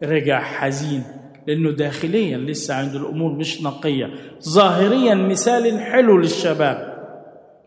رجع 0.02 0.40
حزين 0.40 1.02
لأنه 1.46 1.70
داخليا 1.70 2.38
لسه 2.38 2.74
عنده 2.74 2.98
الأمور 2.98 3.32
مش 3.32 3.62
نقية. 3.62 4.10
ظاهريا 4.48 5.14
مثال 5.14 5.80
حلو 5.80 6.18
للشباب. 6.18 6.87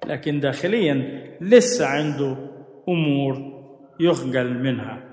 لكن 0.06 0.40
داخليا 0.40 1.22
لسه 1.42 1.86
عنده 1.88 2.38
أمور 2.90 3.62
يخجل 4.00 4.64
منها. 4.64 5.04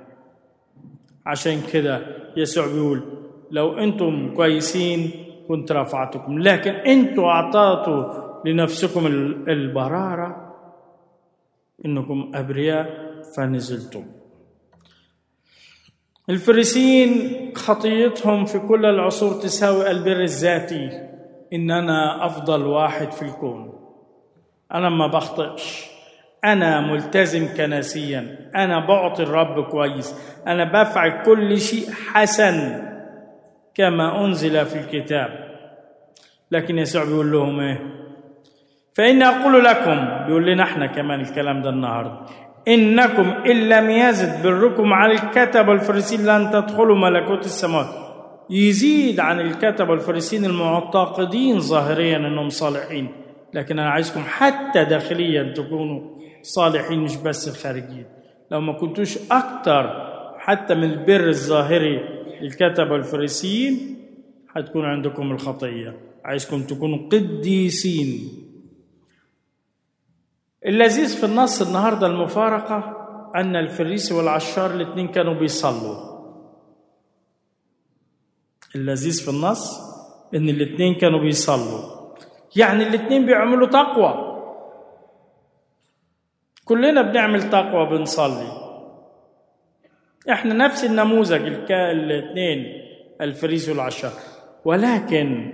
عشان 1.26 1.60
كده 1.72 2.00
يسوع 2.36 2.66
بيقول 2.66 3.02
لو 3.50 3.78
أنتم 3.78 4.34
كويسين 4.34 5.10
كنت 5.48 5.72
رفعتكم 5.72 6.38
لكن 6.38 6.70
أنتم 6.70 7.22
أعطيتوا 7.24 8.28
لنفسكم 8.44 9.06
البرارة 9.48 10.54
إنكم 11.86 12.32
أبرياء 12.34 13.08
فنزلتم. 13.36 14.04
الفريسيين 16.30 17.30
خطيتهم 17.54 18.44
في 18.44 18.58
كل 18.58 18.86
العصور 18.86 19.32
تساوي 19.32 19.90
البر 19.90 20.20
الذاتي 20.22 20.90
ان 21.52 21.70
أنا 21.70 22.26
أفضل 22.26 22.66
واحد 22.66 23.12
في 23.12 23.22
الكون. 23.22 23.77
أنا 24.74 24.88
ما 24.88 25.06
بخطئش. 25.06 25.84
أنا 26.44 26.80
ملتزم 26.80 27.48
كنسيا. 27.56 28.50
أنا 28.56 28.86
بعطي 28.86 29.22
الرب 29.22 29.64
كويس. 29.64 30.14
أنا 30.46 30.64
بفعل 30.64 31.22
كل 31.22 31.58
شيء 31.60 31.90
حسن 32.12 32.82
كما 33.74 34.24
أنزل 34.24 34.66
في 34.66 34.78
الكتاب. 34.78 35.48
لكن 36.50 36.78
يسوع 36.78 37.04
بيقول 37.04 37.32
لهم 37.32 37.60
إيه؟ 37.60 37.80
فإني 38.94 39.24
أقول 39.24 39.64
لكم 39.64 40.24
بيقول 40.26 40.46
لنا 40.46 40.62
إحنا 40.62 40.86
كمان 40.86 41.20
الكلام 41.20 41.62
ده 41.62 41.70
النهارده 41.70 42.20
إنكم 42.68 43.30
إن 43.46 43.68
لم 43.68 43.90
يزد 43.90 44.42
بركم 44.42 44.92
على 44.92 45.12
الكتب 45.12 45.68
والفريسين 45.68 46.26
لن 46.26 46.50
تدخلوا 46.50 46.96
ملكوت 46.96 47.44
السماوات. 47.46 47.86
يزيد 48.50 49.20
عن 49.20 49.40
الكتب 49.40 49.88
والفريسين 49.88 50.44
المعتقدين 50.44 51.60
ظاهريا 51.60 52.16
أنهم 52.16 52.48
صالحين. 52.48 53.08
لكن 53.54 53.78
أنا 53.78 53.90
عايزكم 53.90 54.20
حتى 54.20 54.84
داخليا 54.84 55.52
تكونوا 55.52 56.18
صالحين 56.42 56.98
مش 56.98 57.16
بس 57.16 57.48
الخارجين 57.48 58.06
لو 58.50 58.60
ما 58.60 58.72
كنتوش 58.72 59.18
أكتر 59.30 60.08
حتى 60.38 60.74
من 60.74 60.84
البر 60.84 61.28
الظاهري 61.28 62.00
للكتب 62.40 62.90
والفريسيين 62.90 63.98
هتكون 64.56 64.84
عندكم 64.84 65.32
الخطية. 65.32 65.96
عايزكم 66.24 66.62
تكونوا 66.62 67.08
قديسين. 67.08 68.28
اللذيذ 70.66 71.16
في 71.16 71.26
النص 71.26 71.62
النهارده 71.62 72.06
المفارقة 72.06 72.96
أن 73.36 73.56
الفريسي 73.56 74.14
والعشار 74.14 74.74
الاثنين 74.74 75.08
كانوا 75.08 75.34
بيصلوا. 75.34 76.18
اللذيذ 78.74 79.24
في 79.24 79.30
النص 79.30 79.80
إن 80.34 80.48
الاثنين 80.48 80.94
كانوا 80.94 81.20
بيصلوا. 81.20 81.97
يعني 82.58 82.88
الاثنين 82.88 83.26
بيعملوا 83.26 83.66
تقوى. 83.66 84.28
كلنا 86.64 87.02
بنعمل 87.02 87.50
تقوى 87.50 87.86
بنصلي. 87.86 88.52
إحنا 90.30 90.54
نفس 90.54 90.84
النموذج 90.84 91.40
الاثنين 91.70 92.82
الفريسي 93.20 93.70
والعشار 93.70 94.12
ولكن 94.64 95.52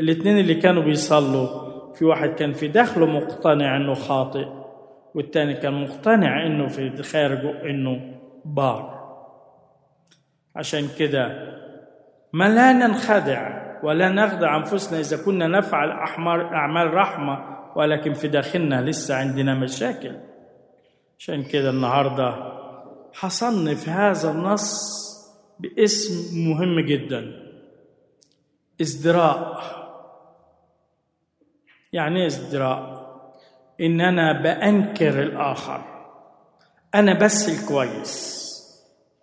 الاثنين 0.00 0.38
اللي 0.38 0.54
كانوا 0.54 0.82
بيصلوا 0.82 1.68
في 1.94 2.04
واحد 2.04 2.28
كان 2.28 2.52
في 2.52 2.68
داخله 2.68 3.06
مقتنع 3.06 3.76
إنه 3.76 3.94
خاطئ 3.94 4.46
والتاني 5.14 5.54
كان 5.54 5.82
مقتنع 5.82 6.46
إنه 6.46 6.68
في 6.68 7.02
خارجه 7.02 7.70
إنه 7.70 8.20
بار. 8.44 8.98
عشان 10.56 10.88
كده 10.98 11.48
ما 12.32 12.48
لا 12.48 12.72
ننخدع 12.72 13.67
ولا 13.82 14.08
نخدع 14.08 14.56
أنفسنا 14.56 15.00
إذا 15.00 15.24
كنا 15.24 15.46
نفعل 15.46 15.90
أعمال 16.54 16.94
رحمة 16.94 17.58
ولكن 17.76 18.12
في 18.12 18.28
داخلنا 18.28 18.82
لسه 18.82 19.14
عندنا 19.14 19.54
مشاكل. 19.54 20.16
عشان 21.18 21.44
كده 21.44 21.70
النهارده 21.70 22.52
حصنف 23.12 23.88
هذا 23.88 24.30
النص 24.30 24.98
باسم 25.60 26.38
مهم 26.48 26.80
جدا. 26.80 27.48
ازدراء. 28.80 29.60
يعني 31.92 32.20
إيه 32.20 32.26
ازدراء؟ 32.26 32.98
إن 33.80 34.00
أنا 34.00 34.42
بأنكر 34.42 35.22
الآخر. 35.22 35.84
أنا 36.94 37.18
بس 37.18 37.48
الكويس. 37.48 38.38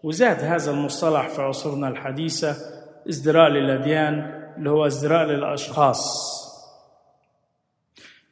وزاد 0.04 0.40
هذا 0.40 0.72
المصطلح 0.72 1.28
في 1.28 1.42
عصورنا 1.42 1.88
الحديثة 1.88 2.56
ازدراء 3.10 3.50
للأديان. 3.50 4.45
اللي 4.58 4.70
هو 4.70 4.86
ازدراء 4.86 5.26
للأشخاص. 5.26 6.36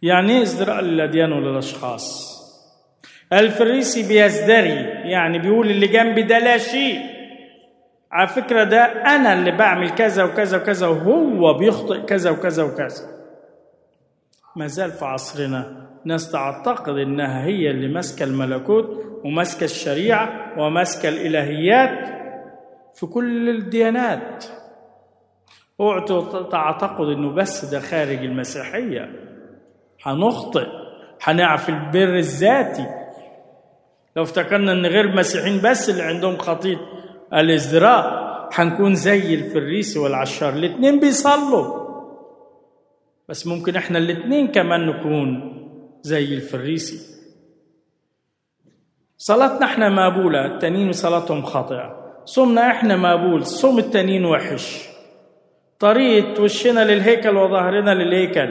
يعني 0.01 0.31
إيه 0.37 0.41
ازدراء 0.41 0.81
للأديان 0.81 1.31
وللأشخاص؟ 1.31 2.33
الفريسي 3.33 4.07
بيزدري 4.07 4.73
يعني 5.11 5.39
بيقول 5.39 5.69
اللي 5.71 5.87
جنبي 5.87 6.23
ده 6.23 6.39
لا 6.39 6.57
شيء. 6.57 6.99
على 8.11 8.27
فكرة 8.27 8.63
ده 8.63 8.81
أنا 9.15 9.33
اللي 9.33 9.51
بعمل 9.51 9.89
كذا 9.89 10.23
وكذا 10.23 10.57
وكذا 10.57 10.87
وهو 10.87 11.53
بيخطئ 11.53 12.01
كذا 12.05 12.29
وكذا 12.29 12.63
وكذا. 12.63 13.07
ما 14.55 14.67
زال 14.67 14.91
في 14.91 15.05
عصرنا 15.05 15.87
ناس 16.05 16.31
تعتقد 16.31 16.97
إنها 16.97 17.45
هي 17.45 17.71
اللي 17.71 17.87
ماسكة 17.87 18.23
الملكوت 18.23 19.05
وماسكة 19.25 19.63
الشريعة 19.63 20.53
وماسكة 20.59 21.09
الإلهيات 21.09 22.07
في 22.95 23.05
كل 23.05 23.49
الديانات. 23.49 24.45
اوعوا 25.79 26.43
تعتقد 26.43 27.05
إنه 27.07 27.31
بس 27.31 27.65
ده 27.65 27.79
خارج 27.79 28.17
المسيحية. 28.17 29.09
هنخطئ. 30.03 30.67
هنعرف 31.21 31.69
البر 31.69 32.15
الذاتي. 32.15 32.85
لو 34.15 34.23
افتكرنا 34.23 34.71
إن 34.71 34.85
غير 34.85 35.05
المسيحيين 35.05 35.61
بس 35.63 35.89
اللي 35.89 36.03
عندهم 36.03 36.37
خطيط 36.37 36.79
الإزدراء 37.33 38.23
هنكون 38.53 38.95
زي 38.95 39.33
الفريسي 39.33 39.99
والعشار. 39.99 40.53
الاثنين 40.53 40.99
بيصلوا. 40.99 41.83
بس 43.29 43.47
ممكن 43.47 43.75
إحنا 43.75 43.97
الاثنين 43.97 44.47
كمان 44.47 44.87
نكون 44.87 45.53
زي 46.01 46.35
الفريسي 46.35 47.13
صلاتنا 49.17 49.65
إحنا 49.65 49.89
مقبولة. 49.89 50.45
التانيين 50.45 50.91
صلاتهم 50.91 51.41
خاطئة. 51.41 52.03
صومنا 52.25 52.71
إحنا 52.71 52.95
مقبول. 52.95 53.45
صوم 53.45 53.79
التانيين 53.79 54.25
وحش. 54.25 54.92
طريقة 55.79 56.41
وشنا 56.41 56.91
للهيكل 56.91 57.37
وظهرنا 57.37 57.93
للهيكل. 57.93 58.49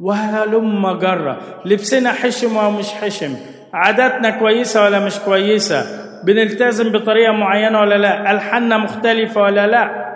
وهلم 0.00 0.98
جرة 0.98 1.62
لبسنا 1.64 2.12
حشم 2.12 2.56
أو 2.56 2.70
مش 2.70 2.86
حشم. 2.88 3.34
عاداتنا 3.72 4.30
كويسة 4.30 4.84
ولا 4.84 5.06
مش 5.06 5.18
كويسة؟ 5.18 5.84
بنلتزم 6.24 6.92
بطريقة 6.92 7.32
معينة 7.32 7.80
ولا 7.80 7.98
لا؟ 7.98 8.30
ألحاننا 8.30 8.78
مختلفة 8.78 9.42
ولا 9.42 9.66
لا؟ 9.66 10.10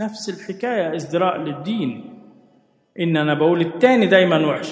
نفس 0.00 0.28
الحكاية 0.28 0.96
ازدراء 0.96 1.36
للدين. 1.36 2.12
ان 3.00 3.16
أنا 3.16 3.34
بقول 3.34 3.60
التاني 3.60 4.06
دايما 4.06 4.46
وحش. 4.46 4.68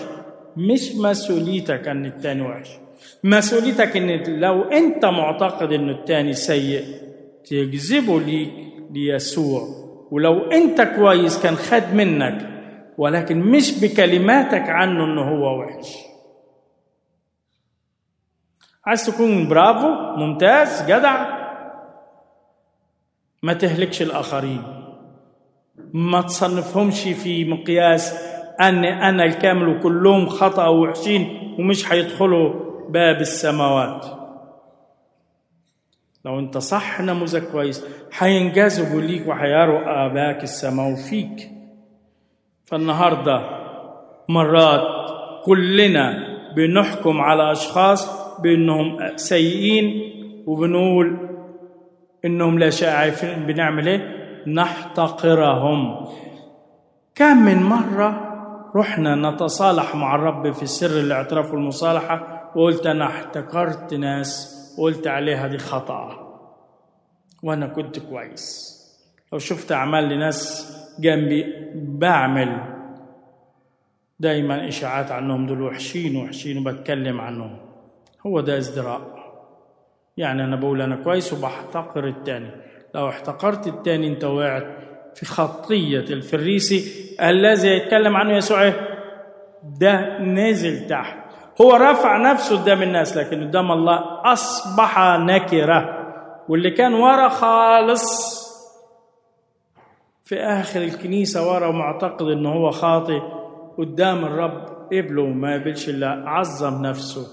مش 0.56 0.94
مسؤوليتك 0.96 1.88
إن 1.88 2.06
التاني 2.06 2.42
وحش. 2.42 2.68
مسؤوليتك 3.24 3.96
إن 3.96 4.40
لو 4.40 4.62
أنت 4.62 5.04
معتقد 5.04 5.72
إن 5.72 5.90
التاني 5.90 6.32
سيء 6.32 6.84
تجذبه 7.50 8.20
ليك 8.20 8.52
ليسوع 8.90 9.84
ولو 10.14 10.38
انت 10.38 10.81
كويس 10.81 11.42
كان 11.42 11.57
خد 11.57 11.94
منك 11.94 12.48
ولكن 12.98 13.40
مش 13.40 13.81
بكلماتك 13.81 14.68
عنه 14.68 15.05
إنه 15.05 15.22
هو 15.22 15.61
وحش. 15.61 15.96
عايز 18.87 19.07
تكون 19.07 19.48
برافو 19.48 19.88
ممتاز 20.16 20.83
جدع. 20.83 21.27
ما 23.42 23.53
تهلكش 23.53 24.03
الآخرين. 24.03 24.62
ما 25.92 26.20
تصنفهمش 26.20 27.03
في 27.03 27.44
مقياس 27.44 28.14
أن 28.61 28.85
أنا 28.85 29.24
الكامل 29.24 29.68
وكلهم 29.68 30.29
خطأ 30.29 30.66
ووحشين 30.66 31.55
ومش 31.59 31.92
هيدخلوا 31.92 32.55
باب 32.90 33.20
السماوات. 33.20 34.23
لو 36.24 36.38
أنت 36.38 36.58
صح 36.58 37.00
نموذج 37.00 37.42
كويس 37.52 37.84
هينجذبوا 38.18 39.00
ليك 39.00 39.28
وهيروا 39.28 40.06
آباك 40.06 40.42
السماء 40.42 40.94
فيك. 40.94 41.50
فالنهاردة 42.64 43.40
مرات 44.28 45.10
كلنا 45.44 46.34
بنحكم 46.56 47.20
على 47.20 47.52
أشخاص 47.52 48.24
بأنهم 48.40 49.16
سيئين 49.16 50.14
وبنقول 50.46 51.16
إنهم 52.24 52.58
لا 52.58 52.70
شيء 52.70 52.88
عارفين 52.88 53.46
بنعمل 53.46 53.88
إيه؟ 53.88 54.24
نحتقرهم. 54.46 56.06
كم 57.14 57.37
من 57.44 57.62
مرة 57.62 58.30
رحنا 58.76 59.30
نتصالح 59.30 59.94
مع 59.94 60.14
الرب 60.14 60.52
في 60.52 60.66
سر 60.66 61.00
الاعتراف 61.00 61.52
والمصالحة 61.52 62.50
وقلت 62.56 62.87
أنا 62.87 63.06
احتقرت 63.06 63.94
ناس. 63.94 64.63
وقلت 64.78 65.06
عليها 65.06 65.46
دي 65.46 65.58
خطأ. 65.58 66.20
وأنا 67.42 67.66
كنت 67.66 67.98
كويس. 67.98 68.74
لو 69.32 69.38
شفت 69.38 69.72
أعمال 69.72 70.08
لناس 70.08 70.70
جنبي 71.00 71.44
بعمل. 71.74 72.74
دايما 74.20 74.68
إشاعات 74.68 75.10
عنهم 75.10 75.46
دول 75.46 75.62
وحشين 75.62 76.16
وحشين 76.16 76.58
وبتكلم 76.58 77.20
عنهم. 77.20 77.58
هو 78.26 78.40
ده 78.40 78.58
ازدراء. 78.58 79.14
يعني 80.16 80.44
أنا 80.44 80.56
بقول 80.56 80.82
أنا 80.82 80.96
كويس 80.96 81.32
وبحتقر 81.32 82.08
التاني. 82.08 82.50
لو 82.94 83.08
احتقرت 83.08 83.66
التاني 83.66 84.08
أنت 84.08 84.24
وقعت 84.24 84.66
في 85.14 85.26
خطية 85.26 85.98
الفريسي 85.98 86.84
الذي 87.22 87.68
يتكلم 87.68 88.16
عنه 88.16 88.37
يسوع 88.37 88.72
ده 89.64 90.18
نزل 90.18 90.87
تحت. 90.87 91.23
هو 91.61 91.77
رفع 91.77 92.17
نفسه 92.17 92.62
قدام 92.62 92.83
الناس 92.83 93.17
لكن 93.17 93.49
قدام 93.49 93.73
الله 93.73 94.21
أصبح 94.33 94.99
نكرة. 95.19 96.01
واللي 96.49 96.71
كان 96.71 96.95
ورا 96.95 97.29
خالص 97.29 98.35
في 100.25 100.40
آخر 100.40 100.83
الكنيسة 100.83 101.53
ورا 101.53 101.71
معتقد 101.71 102.27
إنه 102.27 102.53
هو 102.53 102.71
خاطئ 102.71 103.21
قدام 103.79 104.25
الرب 104.25 104.88
قبله 104.93 105.27
ما 105.27 105.55
يقبلش 105.55 105.88
إلا 105.88 106.09
عظم 106.27 106.83
نفسه. 106.83 107.27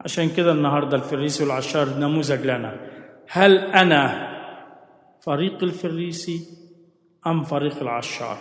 عشان 0.00 0.28
كده 0.28 0.52
النهاردة 0.52 0.96
الفريسي 0.96 1.44
والعشار 1.44 1.88
نموذج 1.88 2.46
لنا. 2.46 2.76
هل 3.30 3.58
أنا 3.58 4.28
فريق 5.20 5.62
الفريسي 5.62 6.40
أم 7.26 7.44
فريق 7.44 7.76
العشار؟ 7.80 8.38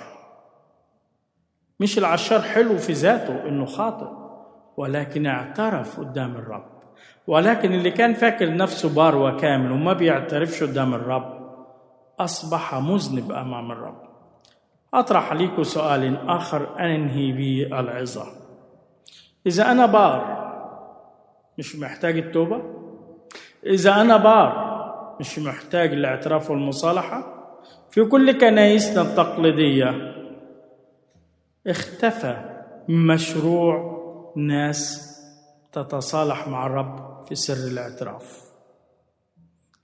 مش 1.79 1.97
العشار 1.97 2.41
حلو 2.41 2.77
في 2.77 2.93
ذاته 2.93 3.47
إنه 3.47 3.65
خاطئ. 3.65 4.16
ولكن 4.77 5.25
اعترف 5.25 5.99
قدام 5.99 6.35
الرب. 6.35 6.65
ولكن 7.27 7.73
اللي 7.73 7.91
كان 7.91 8.13
فاكر 8.13 8.55
نفسه 8.55 8.95
بار 8.95 9.15
وكامل 9.15 9.71
وما 9.71 9.93
بيعترفش 9.93 10.63
قدام 10.63 10.93
الرب 10.93 11.37
أصبح 12.19 12.75
مذنب 12.75 13.31
أمام 13.31 13.71
الرب. 13.71 14.01
أطرح 14.93 15.31
عليكم 15.31 15.63
سؤال 15.63 16.29
آخر 16.29 16.79
أنهي 16.79 17.31
به 17.31 17.79
العظة. 17.79 18.25
إذا 19.47 19.71
أنا 19.71 19.85
بار 19.85 20.37
مش 21.57 21.75
محتاج 21.75 22.17
التوبة؟ 22.17 22.61
إذا 23.65 24.01
أنا 24.01 24.17
بار 24.17 24.67
مش 25.19 25.39
محتاج 25.39 25.93
الاعتراف 25.93 26.51
والمصالحة؟ 26.51 27.33
في 27.89 28.05
كل 28.05 28.31
كنايسنا 28.31 29.01
التقليدية 29.01 30.13
اختفى 31.67 32.37
مشروع 32.89 33.96
ناس 34.37 35.11
تتصالح 35.71 36.47
مع 36.47 36.65
الرب 36.65 37.25
في 37.27 37.35
سر 37.35 37.67
الاعتراف. 37.71 38.41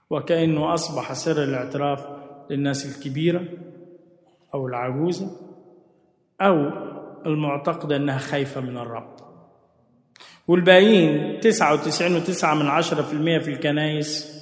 وكأنه 0.10 0.74
أصبح 0.74 1.14
سر 1.14 1.44
الاعتراف 1.44 2.06
للناس 2.50 2.86
الكبيرة 2.86 3.44
أو 4.54 4.68
العجوزة 4.68 5.28
أو 6.42 6.56
المعتقدة 7.26 7.96
أنها 7.96 8.18
خايفة 8.18 8.62
من 8.62 8.78
الرب. 8.78 9.14
والباقيين 10.48 11.40
تسعة 11.40 11.74
وتسعين 11.74 12.16
وتسعة 12.16 12.56
من 12.56 12.68
عشرة 12.68 13.02
في 13.02 13.14
المية 13.14 13.40
في 13.40 13.50
الكنايس 13.50 14.34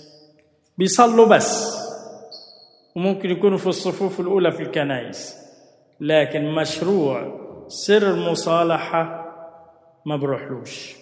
بيصلوا 0.77 1.27
بس 1.27 1.77
وممكن 2.95 3.29
يكونوا 3.29 3.57
في 3.57 3.67
الصفوف 3.67 4.19
الأولى 4.19 4.51
في 4.51 4.63
الكنايس 4.63 5.35
لكن 5.99 6.55
مشروع 6.55 7.39
سر 7.67 8.09
المصالحة 8.11 9.30
ما 10.05 10.15
بروحلوش. 10.15 10.95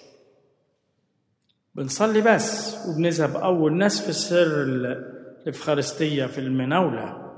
بنصلي 1.75 2.21
بس 2.21 2.77
وبنذهب 2.87 3.35
أول 3.35 3.73
ناس 3.77 4.01
في 4.05 4.13
سر 4.13 4.63
الإفخارستية 4.63 6.25
في 6.25 6.37
المناولة. 6.37 7.31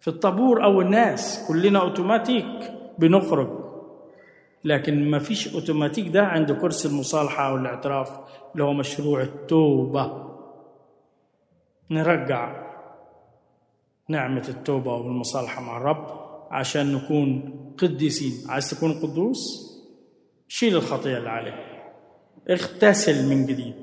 في 0.00 0.08
الطابور 0.08 0.64
أول 0.64 0.90
ناس 0.90 1.44
كلنا 1.48 1.80
أوتوماتيك 1.80 2.72
بنخرج. 2.98 3.66
لكن 4.64 5.10
ما 5.10 5.18
فيش 5.18 5.54
أوتوماتيك 5.54 6.08
ده 6.08 6.22
عند 6.22 6.52
كرسي 6.52 6.88
المصالحة 6.88 7.48
أو 7.48 7.56
الأعتراف 7.56 8.10
اللي 8.52 8.64
هو 8.64 8.72
مشروع 8.72 9.22
التوبة. 9.22 10.26
نرجع 11.90 12.66
نعمة 14.08 14.48
التوبة 14.48 14.94
والمصالحة 14.94 15.62
مع 15.62 15.76
الرب 15.76 16.06
عشان 16.50 16.92
نكون 16.94 17.52
قديسين. 17.78 18.50
عايز 18.50 18.70
تكون 18.70 18.92
قدوس؟ 18.92 19.65
شيل 20.48 20.76
الخطية 20.76 21.18
اللي 21.18 21.30
عليك. 21.30 21.54
اغتسل 22.50 23.28
من 23.28 23.46
جديد. 23.46 23.74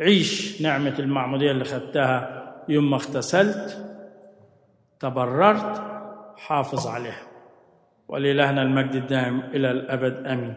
عيش 0.00 0.62
نعمة 0.62 0.98
المعمودية 0.98 1.50
اللي 1.50 1.64
خدتها. 1.64 2.36
يوم 2.68 2.90
ما 2.90 2.96
اغتسلت 2.96 3.86
تبررت 5.00 5.82
حافظ 6.36 6.86
عليها. 6.86 7.22
ولإلهنا 8.08 8.62
المجد 8.62 8.94
الدائم 8.94 9.40
إلى 9.40 9.70
الأبد. 9.70 10.26
آمين. 10.26 10.54